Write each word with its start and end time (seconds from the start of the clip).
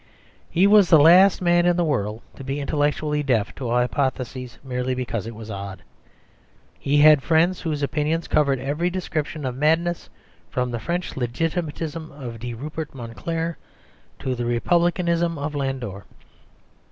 He 0.49 0.65
was 0.65 0.89
the 0.89 0.97
last 0.99 1.43
man 1.43 1.67
in 1.67 1.75
the 1.77 1.83
world 1.83 2.23
to 2.35 2.43
be 2.43 2.59
intellectually 2.59 3.21
deaf 3.21 3.53
to 3.53 3.69
a 3.69 3.81
hypothesis 3.81 4.57
merely 4.63 4.95
because 4.95 5.27
it 5.27 5.35
was 5.35 5.51
odd. 5.51 5.83
He 6.79 6.97
had 6.97 7.21
friends 7.21 7.61
whose 7.61 7.83
opinions 7.83 8.27
covered 8.27 8.57
every 8.57 8.89
description 8.89 9.45
of 9.45 9.55
madness 9.55 10.09
from 10.49 10.71
the 10.71 10.79
French 10.79 11.15
legitimism 11.15 12.11
of 12.13 12.39
De 12.39 12.55
Ripert 12.55 12.95
Monclar 12.95 13.57
to 14.17 14.33
the 14.33 14.45
Republicanism 14.45 15.37
of 15.37 15.53
Landor. 15.53 16.05